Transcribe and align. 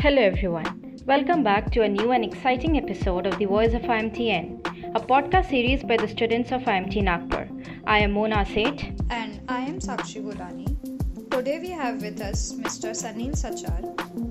Hello, 0.00 0.22
everyone. 0.22 0.96
Welcome 1.06 1.42
back 1.42 1.72
to 1.72 1.82
a 1.82 1.88
new 1.88 2.12
and 2.12 2.24
exciting 2.24 2.76
episode 2.76 3.26
of 3.26 3.36
The 3.36 3.46
Voice 3.46 3.74
of 3.74 3.82
IMTN, 3.82 4.64
a 4.94 5.00
podcast 5.00 5.50
series 5.50 5.82
by 5.82 5.96
the 5.96 6.06
students 6.06 6.52
of 6.52 6.62
IMT 6.62 7.02
Nagpur. 7.02 7.48
I 7.84 7.98
am 7.98 8.12
Mona 8.12 8.46
Seth. 8.46 8.84
And 9.10 9.40
I 9.48 9.62
am 9.62 9.80
Sakshi 9.80 10.22
Gulani. 10.22 10.68
Today 11.32 11.58
we 11.58 11.70
have 11.70 12.00
with 12.00 12.20
us 12.20 12.52
Mr. 12.52 12.90
Sanil 13.00 13.34
Sachar, 13.34 13.82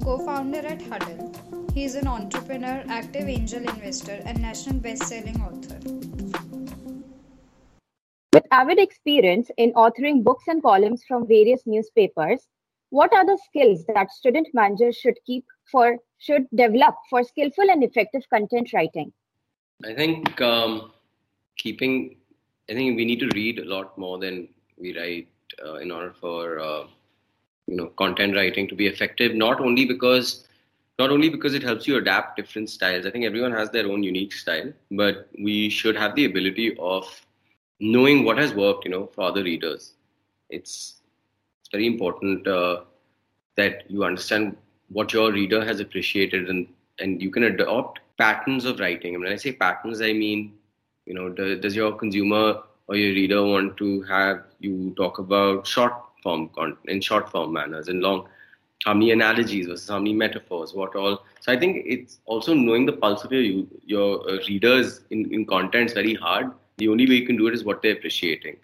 co 0.05 0.17
founder 0.19 0.59
at 0.59 0.81
Huddle. 0.83 1.33
He 1.73 1.83
is 1.83 1.95
an 1.95 2.07
entrepreneur, 2.07 2.81
active 2.87 3.27
angel 3.27 3.59
investor, 3.59 4.21
and 4.25 4.41
national 4.41 4.79
best 4.79 5.03
selling 5.03 5.41
author. 5.41 5.79
With 8.31 8.45
avid 8.51 8.79
experience 8.79 9.51
in 9.57 9.73
authoring 9.73 10.23
books 10.23 10.45
and 10.47 10.63
columns 10.63 11.03
from 11.05 11.27
various 11.27 11.63
newspapers, 11.65 12.47
what 12.89 13.11
are 13.11 13.25
the 13.25 13.37
skills 13.49 13.83
that 13.93 14.11
student 14.11 14.47
managers 14.53 14.95
should 14.95 15.17
keep 15.25 15.43
for 15.71 15.97
should 16.19 16.47
develop 16.53 16.95
for 17.09 17.23
skillful 17.23 17.69
and 17.69 17.83
effective 17.83 18.23
content 18.29 18.73
writing? 18.73 19.11
I 19.85 19.93
think 19.93 20.41
um, 20.41 20.91
keeping. 21.57 22.17
I 22.69 22.73
think 22.73 22.97
we 22.97 23.05
need 23.05 23.19
to 23.19 23.29
read 23.33 23.59
a 23.59 23.65
lot 23.65 23.97
more 23.97 24.17
than 24.17 24.49
we 24.77 24.97
write 24.97 25.29
uh, 25.65 25.75
in 25.75 25.91
order 25.91 26.13
for 26.19 26.59
uh, 26.59 26.83
you 27.67 27.75
know 27.75 27.87
content 27.97 28.35
writing 28.35 28.67
to 28.67 28.75
be 28.75 28.87
effective. 28.87 29.35
Not 29.35 29.59
only 29.59 29.85
because 29.85 30.47
not 30.99 31.11
only 31.11 31.29
because 31.29 31.53
it 31.53 31.63
helps 31.63 31.87
you 31.87 31.97
adapt 31.97 32.37
different 32.37 32.69
styles. 32.69 33.05
I 33.05 33.11
think 33.11 33.25
everyone 33.25 33.51
has 33.51 33.69
their 33.69 33.87
own 33.87 34.03
unique 34.03 34.33
style, 34.33 34.73
but 34.91 35.29
we 35.39 35.69
should 35.69 35.95
have 35.95 36.15
the 36.15 36.25
ability 36.25 36.75
of 36.79 37.05
knowing 37.79 38.23
what 38.23 38.37
has 38.37 38.53
worked. 38.53 38.85
You 38.85 38.91
know, 38.91 39.07
for 39.07 39.21
other 39.21 39.43
readers. 39.43 39.93
It's 40.49 41.01
it's 41.61 41.69
very 41.71 41.85
important 41.85 42.47
uh, 42.47 42.81
that 43.55 43.89
you 43.89 44.03
understand 44.03 44.57
what 44.89 45.13
your 45.13 45.31
reader 45.31 45.63
has 45.63 45.79
appreciated 45.79 46.49
and 46.49 46.67
and 46.99 47.21
you 47.21 47.29
can 47.29 47.43
adopt 47.43 47.99
patterns 48.17 48.65
of 48.65 48.79
writing. 48.79 49.13
And 49.13 49.23
when 49.23 49.31
I 49.31 49.35
say 49.35 49.51
patterns, 49.51 50.01
I 50.01 50.13
mean, 50.13 50.53
you 51.05 51.13
know, 51.13 51.29
do, 51.29 51.59
does 51.59 51.75
your 51.75 51.91
consumer 51.93 52.63
or 52.87 52.95
your 52.95 53.13
reader 53.13 53.43
want 53.45 53.77
to 53.77 54.01
have 54.03 54.43
you 54.59 54.93
talk 54.97 55.19
about 55.19 55.67
short 55.67 55.93
form 56.23 56.49
content 56.49 56.79
in 56.87 57.01
short 57.01 57.29
form 57.31 57.53
manners 57.53 57.87
and 57.87 58.01
long 58.01 58.27
how 58.85 58.93
many 58.93 59.11
analogies 59.11 59.67
versus 59.67 59.89
how 59.89 59.97
many 59.97 60.13
metaphors 60.13 60.73
what 60.73 60.95
all? 60.95 61.23
So 61.41 61.51
i 61.51 61.57
think 61.57 61.83
it's 61.85 62.19
also 62.25 62.53
knowing 62.53 62.85
the 62.85 62.93
pulse 62.93 63.23
of 63.23 63.31
your 63.31 63.65
your 63.85 64.29
uh, 64.29 64.37
readers 64.47 65.01
in, 65.09 65.33
in 65.33 65.45
content 65.45 65.89
is 65.89 65.93
very 65.93 66.13
hard. 66.13 66.51
The 66.77 66.89
only 66.89 67.07
way 67.07 67.15
you 67.15 67.25
can 67.25 67.37
do 67.37 67.47
it 67.47 67.53
is 67.53 67.63
what 67.63 67.81
they're 67.81 67.93
appreciating. 67.93 68.57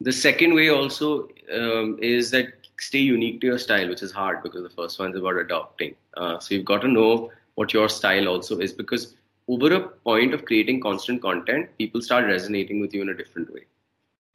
The 0.00 0.12
second 0.12 0.54
way 0.54 0.68
also 0.68 1.28
um, 1.52 1.98
is 2.00 2.30
that 2.30 2.57
stay 2.80 2.98
unique 2.98 3.40
to 3.40 3.46
your 3.46 3.58
style, 3.58 3.88
which 3.88 4.02
is 4.02 4.12
hard 4.12 4.42
because 4.42 4.62
the 4.62 4.70
first 4.70 4.98
one 4.98 5.10
is 5.10 5.16
about 5.16 5.36
adopting. 5.36 5.94
Uh, 6.16 6.38
so 6.38 6.54
you've 6.54 6.64
got 6.64 6.80
to 6.82 6.88
know 6.88 7.30
what 7.54 7.72
your 7.72 7.88
style 7.88 8.28
also 8.28 8.58
is 8.58 8.72
because 8.72 9.14
over 9.48 9.72
a 9.74 9.80
point 9.80 10.34
of 10.34 10.44
creating 10.44 10.80
constant 10.80 11.22
content, 11.22 11.68
people 11.78 12.00
start 12.00 12.26
resonating 12.26 12.80
with 12.80 12.94
you 12.94 13.02
in 13.02 13.08
a 13.08 13.14
different 13.14 13.52
way. 13.52 13.64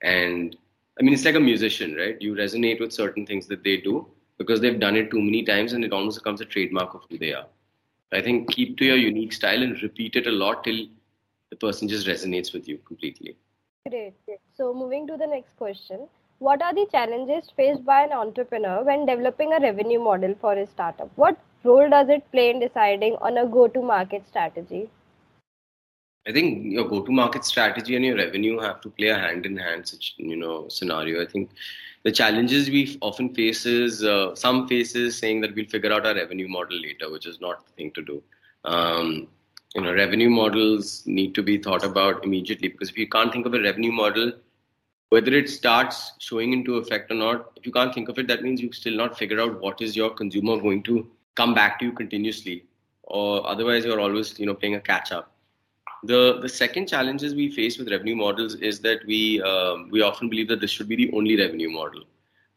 And 0.02 0.56
I 1.00 1.04
mean, 1.04 1.14
it's 1.14 1.26
like 1.26 1.36
a 1.36 1.40
musician, 1.40 1.96
right? 1.96 2.22
You 2.22 2.36
resonate 2.36 2.80
with 2.80 2.92
certain 2.92 3.26
things 3.26 3.48
that 3.48 3.64
they 3.64 3.78
do 3.78 4.08
because 4.38 4.60
they've 4.62 4.80
done 4.80 4.96
it 4.96 5.12
too 5.12 5.22
many 5.22 5.44
times 5.44 5.74
and 5.74 5.84
it 5.84 5.94
almost 5.94 6.20
becomes 6.20 6.42
a 6.42 6.46
trademark 6.46 6.94
of 6.94 7.04
who 7.10 7.18
they 7.18 7.34
are. 7.34 7.46
I 8.12 8.22
think 8.22 8.52
keep 8.52 8.78
to 8.78 8.86
your 8.86 8.98
unique 8.98 9.34
style 9.34 9.64
and 9.64 9.82
repeat 9.82 10.16
it 10.16 10.28
a 10.28 10.32
lot 10.32 10.64
till 10.64 10.86
the 11.50 11.56
person 11.56 11.88
just 11.88 12.08
resonates 12.08 12.54
with 12.54 12.68
you 12.68 12.78
completely. 12.80 13.36
Great. 13.90 14.14
So, 14.56 14.74
moving 14.74 15.08
to 15.08 15.18
the 15.18 15.28
next 15.28 15.56
question 15.58 16.08
What 16.40 16.62
are 16.62 16.74
the 16.74 16.88
challenges 16.92 17.52
faced 17.56 17.86
by 17.86 18.04
an 18.04 18.12
entrepreneur 18.12 18.84
when 18.84 19.06
developing 19.06 19.54
a 19.54 19.60
revenue 19.60 20.00
model 20.00 20.36
for 20.42 20.56
his 20.56 20.70
startup? 20.70 21.10
What 21.16 21.38
role 21.64 21.90
does 21.90 22.10
it 22.10 22.30
play 22.32 22.50
in 22.50 22.60
deciding 22.60 23.16
on 23.22 23.38
a 23.38 23.46
go 23.46 23.68
to 23.68 23.82
market 23.82 24.28
strategy? 24.28 24.90
I 26.28 26.32
think 26.32 26.72
your 26.72 26.88
go-to-market 26.88 27.44
strategy 27.44 27.98
and 27.98 28.06
your 28.06 28.16
revenue 28.16 28.58
have 28.60 28.80
to 28.82 28.90
play 28.90 29.10
a 29.10 29.18
hand-in-hand, 29.18 29.94
you 30.16 30.38
know, 30.38 30.70
scenario. 30.70 31.22
I 31.22 31.26
think 31.26 31.50
the 32.04 32.14
challenges 32.14 32.70
we 32.70 32.98
often 33.02 33.34
face 33.34 33.66
is 33.66 34.06
uh, 34.06 34.34
some 34.34 34.66
faces 34.68 35.18
saying 35.18 35.42
that 35.42 35.54
we'll 35.54 35.66
figure 35.66 35.92
out 35.92 36.06
our 36.06 36.16
revenue 36.16 36.48
model 36.48 36.80
later, 36.80 37.12
which 37.12 37.26
is 37.26 37.42
not 37.42 37.66
the 37.66 37.74
thing 37.74 37.92
to 37.92 38.02
do. 38.02 38.24
Um, 38.64 39.28
you 39.76 39.82
know 39.82 39.94
revenue 39.94 40.30
models 40.30 41.04
need 41.06 41.34
to 41.36 41.44
be 41.44 41.58
thought 41.58 41.84
about 41.84 42.24
immediately 42.24 42.68
because 42.68 42.90
if 42.90 42.98
you 42.98 43.08
can't 43.08 43.32
think 43.32 43.46
of 43.46 43.54
a 43.54 43.62
revenue 43.62 43.92
model 43.92 44.32
whether 45.10 45.34
it 45.34 45.50
starts 45.50 46.14
showing 46.20 46.54
into 46.54 46.78
effect 46.78 47.12
or 47.12 47.16
not 47.16 47.52
if 47.56 47.66
you 47.66 47.72
can't 47.72 47.94
think 47.94 48.10
of 48.10 48.18
it 48.18 48.28
that 48.28 48.44
means 48.44 48.62
you've 48.62 48.76
still 48.76 48.96
not 48.96 49.18
figured 49.18 49.40
out 49.40 49.60
what 49.62 49.82
is 49.82 49.96
your 49.96 50.10
consumer 50.10 50.58
going 50.58 50.82
to 50.84 51.08
come 51.36 51.54
back 51.54 51.80
to 51.80 51.86
you 51.86 51.92
continuously 51.92 52.64
or 53.04 53.48
otherwise 53.48 53.86
you're 53.86 54.00
always 54.00 54.40
you 54.40 54.46
know 54.46 54.54
playing 54.54 54.76
a 54.76 54.80
catch 54.80 55.12
up 55.12 55.34
the 56.04 56.40
the 56.42 56.50
second 56.50 56.88
challenges 56.88 57.34
we 57.34 57.50
face 57.50 57.78
with 57.78 57.90
revenue 57.90 58.16
models 58.16 58.56
is 58.56 58.80
that 58.82 59.06
we 59.06 59.42
um, 59.42 59.90
we 59.90 60.02
often 60.02 60.30
believe 60.30 60.48
that 60.50 60.60
this 60.60 60.72
should 60.72 60.90
be 60.90 60.96
the 60.96 61.12
only 61.14 61.38
revenue 61.38 61.70
model. 61.70 62.04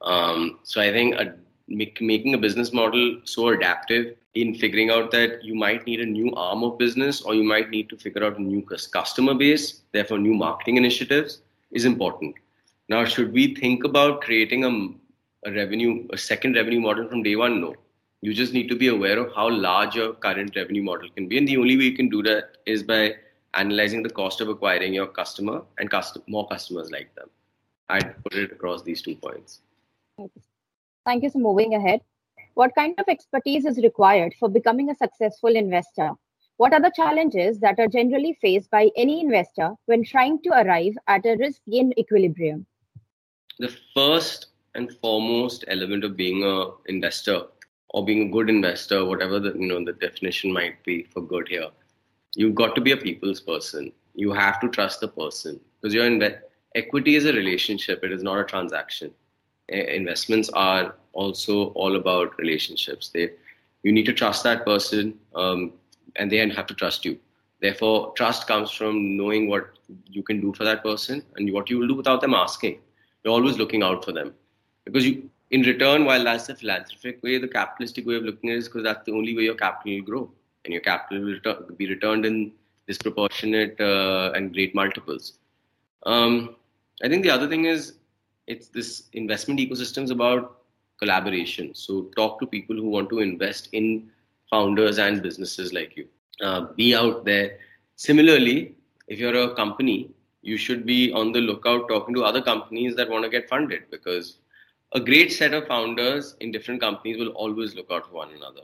Um, 0.02 0.58
so 0.62 0.80
i 0.80 0.92
think 0.92 1.14
a, 1.14 1.34
make, 1.68 2.00
making 2.00 2.34
a 2.34 2.38
business 2.38 2.72
model 2.72 3.20
so 3.24 3.48
adaptive 3.48 4.16
in 4.34 4.54
figuring 4.54 4.90
out 4.90 5.10
that 5.10 5.42
you 5.42 5.54
might 5.54 5.86
need 5.86 6.00
a 6.00 6.06
new 6.06 6.32
arm 6.34 6.62
of 6.62 6.78
business 6.78 7.22
or 7.22 7.34
you 7.34 7.42
might 7.42 7.70
need 7.70 7.88
to 7.88 7.96
figure 7.96 8.22
out 8.22 8.38
a 8.38 8.42
new 8.42 8.62
customer 8.92 9.34
base, 9.34 9.82
therefore, 9.92 10.18
new 10.18 10.34
marketing 10.34 10.76
initiatives 10.76 11.40
is 11.72 11.84
important. 11.84 12.34
Now, 12.88 13.04
should 13.04 13.32
we 13.32 13.54
think 13.54 13.84
about 13.84 14.20
creating 14.20 14.64
a, 14.64 15.48
a 15.48 15.52
revenue, 15.52 16.06
a 16.12 16.18
second 16.18 16.54
revenue 16.54 16.80
model 16.80 17.08
from 17.08 17.22
day 17.22 17.36
one? 17.36 17.60
No. 17.60 17.74
You 18.22 18.32
just 18.32 18.52
need 18.52 18.68
to 18.68 18.76
be 18.76 18.88
aware 18.88 19.18
of 19.18 19.34
how 19.34 19.50
large 19.50 19.94
your 19.94 20.14
current 20.14 20.56
revenue 20.56 20.82
model 20.82 21.08
can 21.10 21.28
be. 21.28 21.38
And 21.38 21.46
the 21.46 21.56
only 21.58 21.76
way 21.76 21.84
you 21.84 21.96
can 21.96 22.08
do 22.08 22.22
that 22.22 22.56
is 22.66 22.82
by 22.82 23.16
analyzing 23.54 24.02
the 24.02 24.10
cost 24.10 24.40
of 24.40 24.48
acquiring 24.48 24.94
your 24.94 25.06
customer 25.06 25.62
and 25.78 25.90
custom, 25.90 26.22
more 26.26 26.46
customers 26.48 26.90
like 26.90 27.14
them. 27.14 27.28
I'd 27.88 28.22
put 28.24 28.34
it 28.34 28.52
across 28.52 28.82
these 28.82 29.02
two 29.02 29.16
points. 29.16 29.60
Thank 31.04 31.22
you. 31.22 31.30
So, 31.30 31.38
moving 31.38 31.74
ahead, 31.74 32.00
what 32.54 32.74
kind 32.74 32.94
of 32.98 33.04
expertise 33.08 33.64
is 33.64 33.78
required 33.78 34.34
for 34.40 34.48
becoming 34.48 34.90
a 34.90 34.94
successful 34.94 35.54
investor? 35.54 36.12
What 36.58 36.72
are 36.72 36.80
the 36.80 36.92
challenges 36.96 37.58
that 37.60 37.78
are 37.78 37.86
generally 37.86 38.38
faced 38.40 38.70
by 38.70 38.90
any 38.96 39.20
investor 39.20 39.72
when 39.84 40.02
trying 40.02 40.40
to 40.42 40.50
arrive 40.50 40.94
at 41.06 41.26
a 41.26 41.36
risk 41.36 41.60
gain 41.70 41.92
equilibrium? 41.98 42.64
The 43.58 43.76
first 43.92 44.46
and 44.74 44.90
foremost 45.02 45.64
element 45.68 46.04
of 46.04 46.16
being 46.16 46.44
an 46.44 46.72
investor 46.86 47.42
or 47.90 48.06
being 48.06 48.28
a 48.28 48.32
good 48.32 48.48
investor, 48.48 49.04
whatever 49.04 49.38
the 49.38 49.52
you 49.52 49.66
know 49.66 49.84
the 49.84 49.92
definition 49.92 50.50
might 50.52 50.82
be 50.84 51.02
for 51.02 51.20
good 51.20 51.48
here, 51.48 51.68
you've 52.34 52.54
got 52.54 52.74
to 52.74 52.80
be 52.80 52.92
a 52.92 52.96
people's 52.96 53.40
person. 53.40 53.92
You 54.14 54.32
have 54.32 54.58
to 54.60 54.68
trust 54.68 55.00
the 55.00 55.08
person 55.08 55.60
because 55.80 55.94
your 55.94 56.04
inve- 56.04 56.40
equity 56.74 57.16
is 57.16 57.26
a 57.26 57.32
relationship; 57.34 58.02
it 58.02 58.12
is 58.12 58.22
not 58.22 58.40
a 58.40 58.44
transaction. 58.44 59.12
Investments 59.68 60.48
are 60.50 60.94
also 61.12 61.66
all 61.82 61.96
about 61.96 62.38
relationships. 62.38 63.10
They, 63.10 63.30
you 63.82 63.92
need 63.92 64.06
to 64.06 64.12
trust 64.12 64.42
that 64.44 64.64
person, 64.64 65.18
um, 65.34 65.72
and 66.18 66.30
they 66.30 66.38
have 66.38 66.66
to 66.66 66.74
trust 66.74 67.04
you. 67.04 67.18
Therefore, 67.60 68.12
trust 68.16 68.46
comes 68.46 68.70
from 68.70 69.16
knowing 69.16 69.48
what 69.48 69.78
you 70.06 70.22
can 70.22 70.40
do 70.40 70.52
for 70.52 70.64
that 70.64 70.82
person 70.82 71.22
and 71.36 71.52
what 71.52 71.70
you 71.70 71.78
will 71.78 71.88
do 71.88 71.94
without 71.94 72.20
them 72.20 72.34
asking. 72.34 72.78
You're 73.24 73.32
always 73.32 73.56
looking 73.56 73.82
out 73.82 74.04
for 74.04 74.12
them 74.12 74.34
because 74.84 75.06
you, 75.06 75.30
in 75.50 75.62
return, 75.62 76.04
while 76.04 76.22
that's 76.24 76.46
the 76.46 76.54
philanthropic 76.54 77.22
way, 77.22 77.38
the 77.38 77.48
capitalistic 77.48 78.06
way 78.06 78.16
of 78.16 78.24
looking 78.24 78.50
at 78.50 78.56
it 78.56 78.58
is 78.58 78.68
because 78.68 78.84
that's 78.84 79.04
the 79.06 79.12
only 79.12 79.36
way 79.36 79.44
your 79.44 79.54
capital 79.54 79.94
will 79.94 80.02
grow, 80.02 80.30
and 80.64 80.72
your 80.72 80.82
capital 80.82 81.24
will 81.24 81.76
be 81.76 81.88
returned 81.88 82.26
in 82.26 82.52
disproportionate 82.86 83.80
uh, 83.80 84.32
and 84.34 84.52
great 84.52 84.74
multiples. 84.74 85.38
Um, 86.04 86.56
I 87.02 87.08
think 87.08 87.22
the 87.22 87.30
other 87.30 87.48
thing 87.48 87.64
is 87.64 87.94
it's 88.46 88.68
this 88.68 89.04
investment 89.12 89.60
ecosystem 89.60 90.04
is 90.04 90.10
about 90.10 90.58
collaboration. 90.98 91.74
So 91.74 92.10
talk 92.16 92.38
to 92.40 92.46
people 92.46 92.76
who 92.76 92.88
want 92.88 93.10
to 93.10 93.20
invest 93.20 93.68
in 93.72 94.10
founders 94.50 94.98
and 94.98 95.22
businesses 95.22 95.72
like 95.72 95.96
you. 95.96 96.06
Uh, 96.42 96.66
be 96.76 96.94
out 96.94 97.24
there. 97.24 97.58
Similarly, 97.96 98.74
if 99.08 99.18
you're 99.18 99.36
a 99.36 99.54
company, 99.54 100.10
you 100.42 100.56
should 100.56 100.86
be 100.86 101.12
on 101.12 101.32
the 101.32 101.40
lookout 101.40 101.88
talking 101.88 102.14
to 102.14 102.24
other 102.24 102.42
companies 102.42 102.94
that 102.96 103.08
want 103.10 103.24
to 103.24 103.30
get 103.30 103.48
funded 103.48 103.82
because 103.90 104.38
a 104.92 105.00
great 105.00 105.32
set 105.32 105.54
of 105.54 105.66
founders 105.66 106.36
in 106.40 106.52
different 106.52 106.80
companies 106.80 107.18
will 107.18 107.30
always 107.30 107.74
look 107.74 107.90
out 107.90 108.06
for 108.06 108.14
one 108.14 108.30
another. 108.32 108.62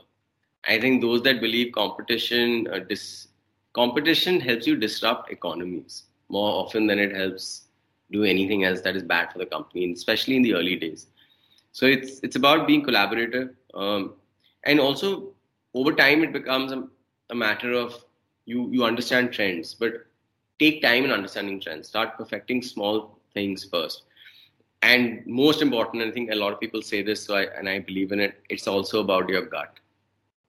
I 0.67 0.79
think 0.79 1.01
those 1.01 1.21
that 1.23 1.41
believe 1.41 1.73
competition 1.73 2.67
uh, 2.71 2.79
dis- 2.79 3.27
competition 3.73 4.39
helps 4.39 4.65
you 4.65 4.75
disrupt 4.77 5.31
economies 5.31 6.03
more 6.29 6.51
often 6.63 6.87
than 6.87 6.99
it 6.99 7.15
helps 7.15 7.65
do 8.11 8.23
anything 8.23 8.63
else 8.63 8.81
that 8.81 8.95
is 8.95 9.03
bad 9.03 9.31
for 9.31 9.39
the 9.39 9.45
company, 9.45 9.91
especially 9.91 10.35
in 10.37 10.41
the 10.43 10.53
early 10.53 10.75
days. 10.75 11.07
So 11.71 11.85
it's 11.85 12.19
it's 12.23 12.35
about 12.35 12.67
being 12.67 12.85
collaborative, 12.85 13.49
um, 13.73 14.13
and 14.63 14.79
also 14.79 15.32
over 15.73 15.93
time 15.93 16.23
it 16.23 16.31
becomes 16.33 16.71
a, 16.71 16.87
a 17.29 17.35
matter 17.35 17.73
of 17.73 18.03
you 18.45 18.69
you 18.71 18.83
understand 18.83 19.31
trends, 19.33 19.73
but 19.73 20.05
take 20.59 20.81
time 20.81 21.05
in 21.05 21.11
understanding 21.11 21.59
trends. 21.59 21.87
Start 21.87 22.17
perfecting 22.17 22.61
small 22.61 23.19
things 23.33 23.63
first, 23.63 24.03
and 24.81 25.25
most 25.25 25.61
important, 25.61 26.03
I 26.03 26.11
think 26.11 26.31
a 26.31 26.35
lot 26.35 26.53
of 26.53 26.59
people 26.59 26.81
say 26.81 27.01
this, 27.03 27.23
so 27.23 27.35
I, 27.35 27.43
and 27.57 27.69
I 27.69 27.79
believe 27.79 28.11
in 28.11 28.19
it. 28.19 28.41
It's 28.49 28.67
also 28.67 28.99
about 29.01 29.29
your 29.29 29.45
gut. 29.45 29.79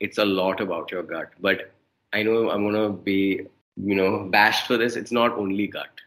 it's 0.00 0.18
a 0.18 0.24
lot 0.24 0.60
about 0.60 0.90
your 0.90 1.02
gut. 1.02 1.30
But 1.40 1.72
I 2.12 2.22
know 2.22 2.50
I'm 2.50 2.64
gonna 2.64 2.90
be, 2.90 3.40
you 3.76 3.94
know, 3.94 4.28
bashed 4.30 4.66
for 4.66 4.76
this. 4.76 4.96
It's 4.96 5.12
not 5.12 5.32
only 5.38 5.66
gut. 5.66 6.00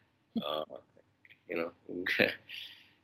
Uh, 0.46 0.64
you 1.50 1.58
know, 1.58 1.72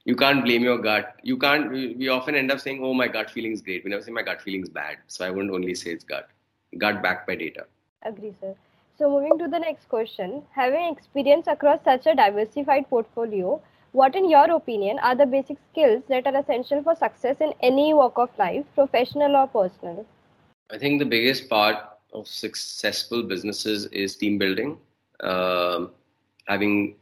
you 0.05 0.15
can't 0.15 0.43
blame 0.43 0.63
your 0.63 0.77
gut. 0.77 1.15
You 1.23 1.37
can't. 1.37 1.71
We 1.71 2.09
often 2.09 2.35
end 2.35 2.51
up 2.51 2.59
saying, 2.59 2.83
"Oh, 2.83 2.93
my 2.93 3.07
gut 3.07 3.29
feeling 3.29 3.51
is 3.51 3.61
great." 3.61 3.83
We 3.83 3.91
never 3.91 4.03
say 4.03 4.11
my 4.11 4.23
gut 4.23 4.41
feeling 4.41 4.63
is 4.63 4.69
bad. 4.69 4.97
So 5.07 5.25
I 5.25 5.29
wouldn't 5.29 5.53
only 5.53 5.75
say 5.75 5.91
it's 5.91 6.03
gut. 6.03 6.29
Gut 6.77 7.01
backed 7.01 7.27
by 7.27 7.35
data. 7.35 7.65
Agree, 8.03 8.33
sir. 8.41 8.55
So 8.97 9.09
moving 9.09 9.37
to 9.39 9.47
the 9.47 9.59
next 9.59 9.89
question, 9.89 10.43
having 10.55 10.91
experience 10.91 11.47
across 11.47 11.83
such 11.83 12.05
a 12.05 12.15
diversified 12.15 12.89
portfolio, 12.89 13.61
what, 13.91 14.15
in 14.15 14.29
your 14.29 14.49
opinion, 14.51 14.99
are 14.99 15.15
the 15.15 15.25
basic 15.25 15.57
skills 15.71 16.03
that 16.09 16.27
are 16.27 16.37
essential 16.37 16.83
for 16.83 16.95
success 16.95 17.37
in 17.39 17.53
any 17.61 17.93
walk 17.93 18.17
of 18.17 18.29
life, 18.37 18.65
professional 18.75 19.35
or 19.35 19.47
personal? 19.47 20.05
I 20.71 20.77
think 20.77 20.99
the 20.99 21.05
biggest 21.05 21.49
part 21.49 21.77
of 22.13 22.27
successful 22.27 23.23
businesses 23.23 23.85
is 23.87 24.15
team 24.15 24.37
building. 24.37 24.77
Um, 25.21 25.91
having 26.47 26.95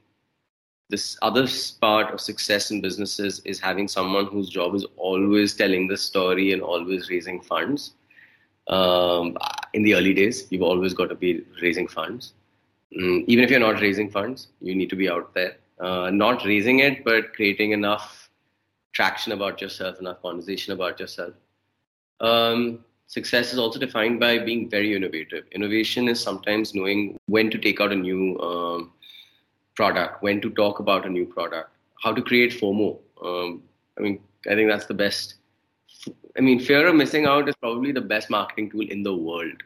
this 0.91 1.17
other 1.21 1.47
part 1.79 2.13
of 2.13 2.21
success 2.21 2.69
in 2.69 2.81
businesses 2.81 3.39
is 3.45 3.59
having 3.59 3.87
someone 3.87 4.25
whose 4.25 4.49
job 4.49 4.75
is 4.75 4.85
always 4.97 5.55
telling 5.55 5.87
the 5.87 5.97
story 5.97 6.51
and 6.51 6.61
always 6.61 7.09
raising 7.09 7.41
funds. 7.41 7.93
Um, 8.67 9.37
in 9.73 9.83
the 9.83 9.95
early 9.95 10.13
days, 10.13 10.47
you've 10.51 10.61
always 10.61 10.93
got 10.93 11.09
to 11.09 11.15
be 11.15 11.43
raising 11.61 11.87
funds. 11.87 12.33
Mm, 12.95 13.23
even 13.27 13.43
if 13.43 13.49
you're 13.49 13.59
not 13.59 13.81
raising 13.81 14.09
funds, 14.09 14.49
you 14.61 14.75
need 14.75 14.89
to 14.89 14.95
be 14.95 15.09
out 15.09 15.33
there, 15.33 15.55
uh, 15.79 16.09
not 16.11 16.45
raising 16.45 16.79
it, 16.79 17.03
but 17.03 17.33
creating 17.33 17.71
enough 17.71 18.29
traction 18.93 19.31
about 19.31 19.61
yourself, 19.61 19.99
enough 19.99 20.21
conversation 20.21 20.73
about 20.73 20.99
yourself. 20.99 21.33
Um, 22.19 22.83
success 23.07 23.53
is 23.53 23.59
also 23.59 23.79
defined 23.79 24.19
by 24.19 24.39
being 24.39 24.69
very 24.69 24.93
innovative. 24.95 25.45
Innovation 25.53 26.09
is 26.09 26.19
sometimes 26.21 26.75
knowing 26.75 27.17
when 27.27 27.49
to 27.49 27.57
take 27.57 27.79
out 27.79 27.93
a 27.93 27.95
new 27.95 28.37
um, 28.39 28.91
product, 29.75 30.21
when 30.21 30.41
to 30.41 30.49
talk 30.51 30.79
about 30.79 31.05
a 31.05 31.09
new 31.09 31.25
product, 31.25 31.69
how 32.01 32.13
to 32.13 32.21
create 32.21 32.51
FOMO. 32.53 32.99
Um, 33.23 33.63
I 33.97 34.01
mean, 34.01 34.19
I 34.49 34.55
think 34.55 34.69
that's 34.69 34.85
the 34.85 34.93
best. 34.93 35.35
I 36.37 36.41
mean, 36.41 36.59
fear 36.59 36.87
of 36.87 36.95
missing 36.95 37.25
out 37.25 37.47
is 37.47 37.55
probably 37.55 37.91
the 37.91 38.01
best 38.01 38.29
marketing 38.29 38.71
tool 38.71 38.87
in 38.89 39.03
the 39.03 39.15
world. 39.15 39.63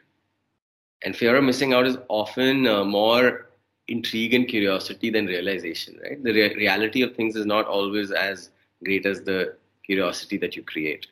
And 1.04 1.16
fear 1.16 1.36
of 1.36 1.44
missing 1.44 1.72
out 1.72 1.86
is 1.86 1.96
often 2.08 2.66
uh, 2.66 2.84
more 2.84 3.50
intrigue 3.88 4.34
and 4.34 4.48
curiosity 4.48 5.10
than 5.10 5.26
realization, 5.26 5.98
right? 6.02 6.22
The 6.22 6.32
re- 6.32 6.54
reality 6.54 7.02
of 7.02 7.14
things 7.14 7.36
is 7.36 7.46
not 7.46 7.66
always 7.66 8.10
as 8.10 8.50
great 8.84 9.06
as 9.06 9.22
the 9.22 9.56
curiosity 9.84 10.36
that 10.38 10.56
you 10.56 10.62
create. 10.62 11.06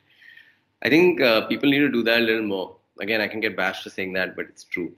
I 0.83 0.89
think 0.89 1.21
uh, 1.21 1.47
people 1.47 1.69
need 1.69 1.79
to 1.79 1.89
do 1.91 2.03
that 2.03 2.19
a 2.19 2.23
little 2.23 2.45
more. 2.45 2.75
Again, 2.99 3.21
I 3.21 3.27
can 3.27 3.39
get 3.39 3.55
bashed 3.55 3.83
for 3.83 3.89
saying 3.89 4.13
that, 4.13 4.35
but 4.35 4.45
it's 4.45 4.63
true. 4.63 4.93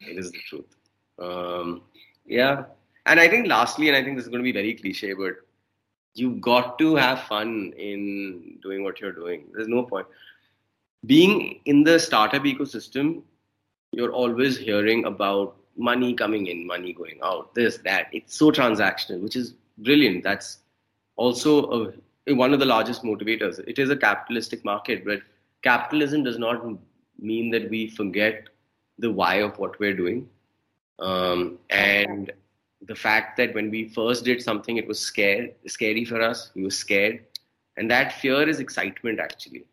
It 0.00 0.18
is 0.18 0.30
the 0.30 0.38
truth. 0.48 0.76
Um, 1.18 1.82
yeah, 2.26 2.64
and 3.06 3.20
I 3.20 3.28
think 3.28 3.46
lastly, 3.48 3.88
and 3.88 3.96
I 3.96 4.02
think 4.02 4.16
this 4.16 4.24
is 4.24 4.30
going 4.30 4.42
to 4.42 4.44
be 4.44 4.52
very 4.52 4.74
cliche, 4.74 5.12
but 5.12 5.34
you've 6.14 6.40
got 6.40 6.78
to 6.78 6.94
have 6.96 7.22
fun 7.22 7.72
in 7.76 8.58
doing 8.62 8.84
what 8.84 9.00
you're 9.00 9.12
doing. 9.12 9.44
There's 9.52 9.68
no 9.68 9.82
point. 9.82 10.06
Being 11.06 11.60
in 11.64 11.82
the 11.82 11.98
startup 11.98 12.44
ecosystem, 12.44 13.22
you're 13.92 14.12
always 14.12 14.56
hearing 14.56 15.04
about 15.04 15.56
money 15.76 16.14
coming 16.14 16.46
in, 16.46 16.66
money 16.66 16.92
going 16.92 17.18
out, 17.22 17.54
this, 17.54 17.78
that. 17.78 18.08
It's 18.12 18.36
so 18.36 18.50
transactional, 18.50 19.20
which 19.20 19.36
is 19.36 19.54
brilliant. 19.78 20.22
That's 20.22 20.58
also 21.16 21.92
a, 22.26 22.34
one 22.34 22.52
of 22.52 22.60
the 22.60 22.66
largest 22.66 23.02
motivators. 23.02 23.58
It 23.66 23.78
is 23.78 23.90
a 23.90 23.96
capitalistic 23.96 24.64
market, 24.64 25.04
but 25.04 25.22
capitalism 25.62 26.22
does 26.22 26.38
not 26.38 26.62
mean 27.18 27.50
that 27.50 27.68
we 27.70 27.88
forget 27.88 28.48
the 28.98 29.10
why 29.10 29.36
of 29.36 29.58
what 29.58 29.78
we're 29.80 29.96
doing. 29.96 30.28
Um, 30.98 31.58
and 31.70 32.30
the 32.86 32.94
fact 32.94 33.36
that 33.36 33.54
when 33.54 33.70
we 33.70 33.88
first 33.88 34.24
did 34.24 34.42
something, 34.42 34.76
it 34.76 34.86
was 34.86 35.00
scared, 35.00 35.54
scary 35.66 36.04
for 36.04 36.20
us. 36.20 36.50
We 36.54 36.64
were 36.64 36.70
scared, 36.70 37.20
and 37.76 37.90
that 37.90 38.12
fear 38.20 38.48
is 38.48 38.60
excitement 38.60 39.20
actually. 39.20 39.64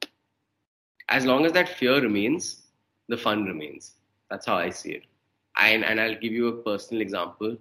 As 1.10 1.26
long 1.26 1.46
as 1.46 1.52
that 1.54 1.70
fear 1.70 2.00
remains, 2.02 2.68
the 3.08 3.18
fun 3.18 3.46
remains. 3.46 3.96
That's 4.30 4.46
how 4.46 4.58
I 4.58 4.70
see 4.70 4.92
it. 4.92 5.04
And 5.58 5.84
and 5.84 6.00
I'll 6.00 6.16
give 6.20 6.34
you 6.34 6.48
a 6.48 6.58
personal 6.64 7.02
example. 7.02 7.58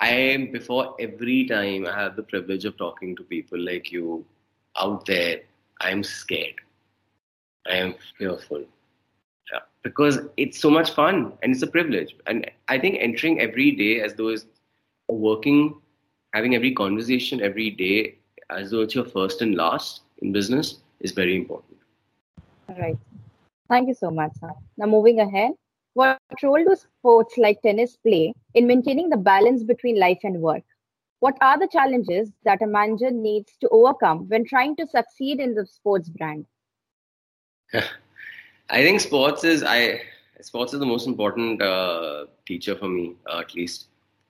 I 0.00 0.10
am 0.10 0.50
before 0.52 0.94
every 1.00 1.46
time 1.46 1.86
I 1.86 1.92
have 2.00 2.16
the 2.16 2.22
privilege 2.22 2.64
of 2.64 2.76
talking 2.76 3.16
to 3.16 3.22
people 3.24 3.58
like 3.58 3.92
you 3.92 4.24
out 4.78 5.06
there. 5.06 5.42
I 5.80 5.90
am 5.90 6.02
scared. 6.02 6.60
I 7.66 7.76
am 7.76 7.94
fearful. 8.18 8.64
Yeah, 9.52 9.60
because 9.82 10.18
it's 10.36 10.58
so 10.58 10.70
much 10.70 10.90
fun 10.92 11.32
and 11.42 11.52
it's 11.52 11.62
a 11.62 11.66
privilege. 11.66 12.14
And 12.26 12.50
I 12.68 12.78
think 12.78 12.96
entering 13.00 13.40
every 13.40 13.72
day 13.72 14.00
as 14.00 14.14
though 14.14 14.34
working, 15.08 15.80
having 16.32 16.54
every 16.54 16.72
conversation 16.72 17.40
every 17.40 17.70
day 17.70 18.16
as 18.50 18.70
though 18.70 18.80
it's 18.80 18.94
your 18.94 19.04
first 19.04 19.42
and 19.42 19.54
last 19.54 20.02
in 20.18 20.32
business 20.32 20.78
is 21.00 21.12
very 21.12 21.36
important. 21.36 21.78
All 22.68 22.76
right. 22.76 22.98
Thank 23.68 23.88
you 23.88 23.94
so 23.94 24.10
much. 24.10 24.32
Sir. 24.40 24.50
Now, 24.76 24.86
moving 24.86 25.20
ahead, 25.20 25.52
what 25.94 26.18
role 26.42 26.64
do 26.64 26.74
sports 26.76 27.38
like 27.38 27.62
tennis 27.62 27.96
play 27.96 28.34
in 28.54 28.66
maintaining 28.66 29.08
the 29.08 29.16
balance 29.16 29.62
between 29.62 29.98
life 29.98 30.20
and 30.24 30.40
work? 30.40 30.62
What 31.20 31.36
are 31.40 31.58
the 31.58 31.68
challenges 31.68 32.30
that 32.44 32.62
a 32.62 32.66
manager 32.66 33.10
needs 33.10 33.56
to 33.60 33.68
overcome 33.70 34.28
when 34.28 34.44
trying 34.44 34.76
to 34.76 34.86
succeed 34.86 35.40
in 35.40 35.54
the 35.54 35.66
sports 35.66 36.08
brand? 36.08 36.46
I 38.70 38.82
think 38.82 39.00
sports 39.00 39.44
is 39.44 39.62
I 39.62 40.02
sports 40.40 40.72
is 40.74 40.80
the 40.80 40.86
most 40.86 41.06
important 41.06 41.62
uh, 41.62 42.26
teacher 42.46 42.76
for 42.76 42.88
me, 42.88 43.14
uh, 43.30 43.40
at 43.40 43.54
least 43.54 43.86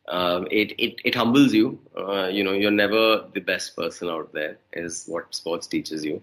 um, 0.08 0.46
it, 0.50 0.72
it 0.78 1.00
it 1.04 1.14
humbles 1.14 1.54
you. 1.54 1.78
Uh, 1.96 2.26
you 2.26 2.44
know, 2.44 2.52
you're 2.52 2.70
never 2.70 3.24
the 3.32 3.40
best 3.40 3.76
person 3.76 4.08
out 4.08 4.32
there. 4.32 4.58
Is 4.72 5.04
what 5.06 5.34
sports 5.34 5.66
teaches 5.66 6.04
you. 6.04 6.22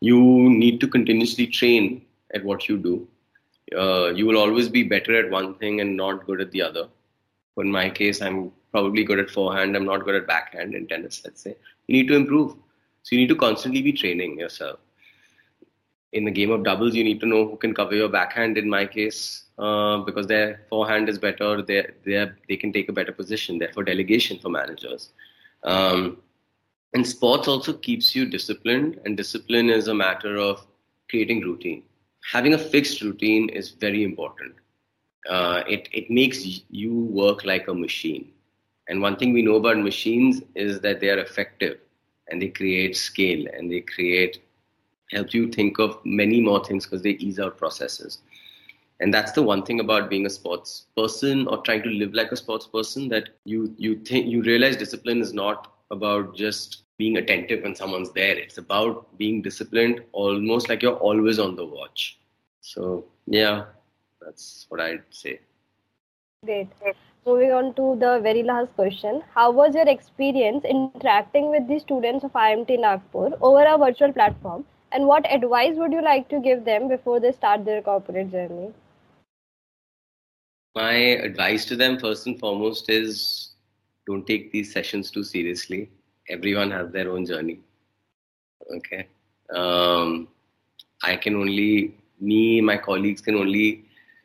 You 0.00 0.20
need 0.50 0.80
to 0.80 0.88
continuously 0.88 1.46
train 1.46 2.02
at 2.34 2.44
what 2.44 2.68
you 2.68 2.76
do. 2.76 3.08
Uh, 3.76 4.12
you 4.14 4.26
will 4.26 4.38
always 4.38 4.68
be 4.68 4.82
better 4.82 5.14
at 5.16 5.30
one 5.30 5.54
thing 5.54 5.80
and 5.80 5.96
not 5.96 6.26
good 6.26 6.40
at 6.40 6.52
the 6.52 6.62
other. 6.62 6.88
In 7.56 7.70
my 7.70 7.90
case, 7.90 8.22
I'm 8.22 8.52
probably 8.70 9.02
good 9.02 9.18
at 9.18 9.30
forehand. 9.30 9.76
I'm 9.76 9.84
not 9.84 10.04
good 10.04 10.14
at 10.14 10.26
backhand 10.26 10.74
in 10.74 10.86
tennis. 10.86 11.20
Let's 11.24 11.42
say 11.42 11.56
you 11.86 11.96
need 11.96 12.08
to 12.08 12.14
improve. 12.14 12.54
So 13.02 13.16
you 13.16 13.18
need 13.22 13.28
to 13.28 13.36
constantly 13.36 13.82
be 13.82 13.92
training 13.92 14.38
yourself. 14.38 14.78
In 16.12 16.24
the 16.24 16.30
game 16.30 16.50
of 16.50 16.64
doubles, 16.64 16.94
you 16.94 17.04
need 17.04 17.20
to 17.20 17.26
know 17.26 17.46
who 17.48 17.56
can 17.56 17.74
cover 17.74 17.94
your 17.94 18.08
backhand. 18.08 18.56
In 18.56 18.68
my 18.68 18.86
case, 18.86 19.44
uh, 19.58 19.98
because 19.98 20.26
their 20.26 20.60
forehand 20.68 21.08
is 21.08 21.18
better. 21.18 21.62
They 21.62 21.86
they 22.48 22.56
can 22.56 22.72
take 22.72 22.88
a 22.88 22.92
better 22.92 23.12
position. 23.12 23.58
Therefore, 23.58 23.84
delegation 23.84 24.38
for 24.38 24.48
managers. 24.48 25.10
Um, 25.64 26.18
and 26.94 27.06
sports 27.06 27.48
also 27.48 27.72
keeps 27.74 28.14
you 28.14 28.24
disciplined, 28.26 29.00
and 29.04 29.16
discipline 29.16 29.68
is 29.70 29.88
a 29.88 29.94
matter 29.94 30.36
of 30.36 30.66
creating 31.10 31.42
routine. 31.42 31.82
Having 32.32 32.54
a 32.54 32.58
fixed 32.58 33.02
routine 33.02 33.48
is 33.50 33.70
very 33.70 34.02
important. 34.04 34.54
Uh, 35.28 35.62
it 35.68 35.88
it 35.92 36.10
makes 36.10 36.44
you 36.70 36.94
work 37.22 37.44
like 37.44 37.68
a 37.68 37.74
machine. 37.74 38.32
And 38.88 39.02
one 39.02 39.16
thing 39.16 39.32
we 39.32 39.42
know 39.42 39.56
about 39.56 39.78
machines 39.78 40.42
is 40.54 40.80
that 40.80 41.00
they 41.00 41.10
are 41.10 41.18
effective, 41.18 41.78
and 42.28 42.40
they 42.40 42.48
create 42.48 42.96
scale, 42.96 43.46
and 43.52 43.70
they 43.70 43.80
create 43.80 44.38
help 45.10 45.32
you 45.34 45.48
think 45.48 45.78
of 45.78 45.98
many 46.04 46.40
more 46.40 46.64
things 46.64 46.84
because 46.84 47.02
they 47.02 47.10
ease 47.10 47.38
out 47.38 47.56
processes. 47.56 48.18
And 49.00 49.14
that's 49.14 49.32
the 49.32 49.42
one 49.42 49.62
thing 49.62 49.80
about 49.80 50.10
being 50.10 50.26
a 50.26 50.30
sports 50.30 50.86
person 50.96 51.46
or 51.46 51.62
trying 51.62 51.82
to 51.84 51.88
live 51.88 52.14
like 52.14 52.32
a 52.32 52.36
sports 52.36 52.66
person 52.66 53.08
that 53.08 53.30
you 53.44 53.74
you 53.78 53.96
think 53.96 54.26
you 54.26 54.42
realize 54.42 54.76
discipline 54.76 55.20
is 55.20 55.32
not 55.32 55.72
about 55.90 56.34
just 56.34 56.82
being 56.98 57.16
attentive 57.16 57.62
when 57.62 57.76
someone's 57.76 58.12
there. 58.12 58.36
It's 58.36 58.58
about 58.58 59.16
being 59.16 59.40
disciplined 59.40 60.02
almost 60.12 60.68
like 60.68 60.82
you're 60.82 60.96
always 60.96 61.38
on 61.38 61.54
the 61.54 61.64
watch. 61.64 62.18
So 62.60 63.04
yeah 63.26 63.66
that's 64.20 64.66
what 64.68 64.80
i'd 64.80 65.02
say. 65.10 65.40
Great. 66.44 66.68
Moving 67.26 67.52
on 67.52 67.74
to 67.74 67.96
the 68.00 68.20
very 68.22 68.42
last 68.42 68.74
question. 68.74 69.22
How 69.34 69.50
was 69.50 69.74
your 69.74 69.88
experience 69.88 70.64
interacting 70.64 71.50
with 71.50 71.66
the 71.68 71.78
students 71.78 72.24
of 72.24 72.32
imt 72.32 72.80
nagpur 72.80 73.30
over 73.40 73.64
a 73.64 73.76
virtual 73.78 74.12
platform 74.12 74.64
and 74.92 75.06
what 75.06 75.30
advice 75.32 75.76
would 75.76 75.92
you 75.92 76.02
like 76.02 76.28
to 76.28 76.40
give 76.40 76.64
them 76.64 76.88
before 76.88 77.20
they 77.20 77.32
start 77.32 77.64
their 77.64 77.82
corporate 77.82 78.30
journey 78.30 78.72
my 80.74 80.94
advice 81.28 81.64
to 81.66 81.76
them 81.76 81.98
first 81.98 82.26
and 82.26 82.38
foremost 82.38 82.88
is 82.88 83.48
don't 84.08 84.26
take 84.26 84.50
these 84.52 84.72
sessions 84.72 85.10
too 85.10 85.22
seriously. 85.22 85.90
Everyone 86.30 86.70
has 86.70 86.90
their 86.92 87.10
own 87.10 87.26
journey. 87.26 87.60
Okay. 88.76 89.06
Um, 89.54 90.28
I 91.02 91.16
can 91.16 91.36
only, 91.36 91.94
me, 92.20 92.60
my 92.60 92.76
colleagues 92.76 93.20
can 93.20 93.34
only 93.34 93.84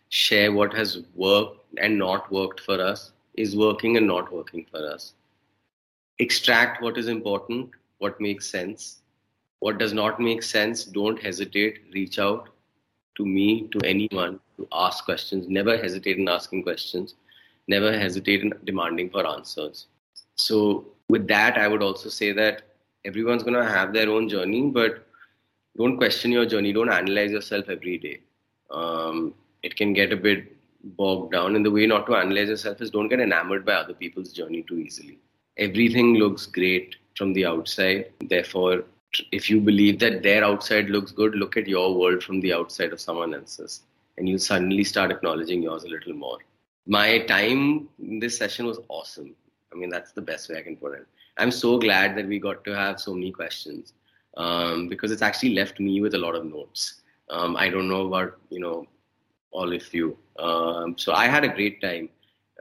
share 0.10 0.52
what 0.52 0.74
has 0.74 1.00
worked 1.16 1.60
and 1.78 1.98
not 1.98 2.32
worked 2.32 2.62
for 2.62 2.80
us, 2.82 3.12
is 3.36 3.56
working 3.58 3.98
and 3.98 4.08
not 4.08 4.32
working 4.32 4.66
for 4.72 4.88
us. 4.90 5.14
Extract 6.20 6.82
what 6.82 6.98
is 6.98 7.08
important, 7.08 7.72
what 7.98 8.22
makes 8.22 8.48
sense. 8.48 9.02
What 9.64 9.78
does 9.78 9.94
not 9.94 10.20
make 10.20 10.44
sense, 10.44 10.84
don't 10.84 11.22
hesitate, 11.22 11.84
reach 11.94 12.20
out. 12.20 12.50
to 13.18 13.26
me, 13.26 13.68
to 13.74 13.80
anyone, 13.86 14.40
to 14.58 14.68
ask 14.74 15.06
questions. 15.06 15.48
Never 15.48 15.78
hesitate 15.78 16.18
in 16.18 16.28
asking 16.28 16.64
questions. 16.64 17.14
Never 17.74 17.92
hesitate 17.98 18.42
in 18.42 18.52
demanding 18.70 19.10
for 19.10 19.26
answers. 19.26 19.86
So, 20.36 20.58
with 21.08 21.28
that, 21.28 21.58
I 21.58 21.68
would 21.68 21.84
also 21.84 22.10
say 22.10 22.32
that 22.34 22.64
everyone's 23.06 23.44
going 23.44 23.60
to 23.62 23.70
have 23.76 23.94
their 23.94 24.10
own 24.10 24.28
journey, 24.28 24.64
but 24.80 25.08
don't 25.78 25.98
question 25.98 26.32
your 26.38 26.46
journey. 26.46 26.74
Don't 26.74 26.92
analyze 26.92 27.32
yourself 27.32 27.70
every 27.70 27.98
day. 27.98 28.18
Um, 28.70 29.34
it 29.62 29.76
can 29.76 29.94
get 29.94 30.12
a 30.12 30.18
bit 30.18 30.58
bogged 30.98 31.32
down. 31.34 31.56
And 31.56 31.66
the 31.66 31.76
way 31.78 31.86
not 31.86 32.08
to 32.08 32.16
analyze 32.16 32.50
yourself 32.50 32.82
is 32.82 32.90
don't 32.90 33.14
get 33.14 33.22
enamored 33.22 33.66
by 33.66 33.76
other 33.76 33.94
people's 33.94 34.34
journey 34.34 34.64
too 34.64 34.80
easily. 34.80 35.20
Everything 35.58 36.16
looks 36.16 36.48
great 36.48 36.98
from 37.16 37.32
the 37.32 37.46
outside. 37.46 38.12
Therefore, 38.36 38.84
if 39.32 39.50
you 39.50 39.60
believe 39.60 40.00
that 40.00 40.24
their 40.24 40.44
outside 40.44 40.90
looks 40.90 41.12
good, 41.12 41.36
look 41.36 41.58
at 41.58 41.68
your 41.68 41.98
world 41.98 42.24
from 42.24 42.40
the 42.42 42.54
outside 42.54 42.94
of 42.94 43.00
someone 43.00 43.34
else's. 43.34 43.82
And 44.18 44.30
you 44.30 44.38
suddenly 44.38 44.84
start 44.84 45.12
acknowledging 45.12 45.64
yours 45.64 45.84
a 45.84 45.90
little 45.90 46.14
more. 46.14 46.38
My 46.86 47.20
time 47.20 47.90
in 48.00 48.20
this 48.20 48.38
session 48.38 48.66
was 48.66 48.80
awesome. 48.90 49.36
I 49.72 49.76
mean, 49.76 49.90
that's 49.90 50.12
the 50.12 50.22
best 50.22 50.50
way 50.50 50.58
I 50.58 50.62
can 50.62 50.78
put 50.78 50.94
it. 50.94 51.08
I'm 51.38 51.52
so 51.52 51.78
glad 51.80 52.16
that 52.18 52.28
we 52.28 52.40
got 52.40 52.64
to 52.66 52.76
have 52.76 53.00
so 53.00 53.14
many 53.14 53.32
questions 53.32 53.94
um, 54.38 54.88
because 54.88 55.12
it's 55.12 55.22
actually 55.22 55.56
left 55.56 55.80
me 55.80 56.02
with 56.02 56.14
a 56.14 56.18
lot 56.18 56.36
of 56.36 56.46
notes. 56.46 57.02
Um, 57.30 57.56
I 57.56 57.70
don't 57.70 57.88
know 57.88 58.08
about 58.08 58.38
you 58.50 58.60
know 58.60 58.86
all 59.52 59.74
of 59.74 59.94
you. 59.94 60.18
Um, 60.38 60.98
so 60.98 61.14
I 61.14 61.28
had 61.28 61.44
a 61.44 61.48
great 61.48 61.82
time. 61.82 62.10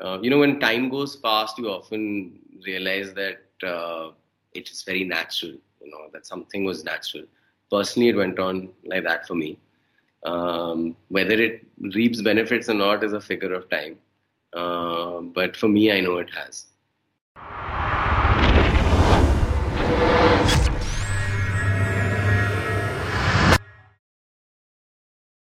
Uh, 0.02 0.18
you 0.22 0.30
know, 0.30 0.38
when 0.38 0.58
time 0.60 0.88
goes 0.88 1.16
fast, 1.16 1.58
you 1.58 1.68
often 1.68 2.38
realize 2.64 3.12
that 3.14 3.42
uh, 3.66 4.10
it 4.54 4.70
is 4.70 4.82
very 4.82 5.04
natural. 5.04 5.54
You 5.82 5.90
know 5.90 6.08
that 6.12 6.26
something 6.26 6.64
was 6.64 6.84
natural. 6.84 7.24
Personally, 7.70 8.08
it 8.10 8.16
went 8.16 8.38
on 8.38 8.68
like 8.84 9.04
that 9.04 9.26
for 9.26 9.34
me. 9.34 9.58
Um, 10.24 10.96
whether 11.08 11.34
it 11.34 11.66
reaps 11.94 12.22
benefits 12.22 12.68
or 12.68 12.74
not 12.74 13.02
is 13.02 13.12
a 13.12 13.20
figure 13.20 13.52
of 13.54 13.68
time. 13.68 13.96
Uh, 14.52 15.20
but 15.20 15.56
for 15.56 15.68
me, 15.68 15.90
I 15.90 16.00
know 16.00 16.18
it 16.18 16.30
has. 16.30 16.66